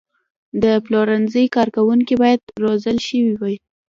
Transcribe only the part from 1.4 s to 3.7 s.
کارکوونکي باید روزل شوي وي.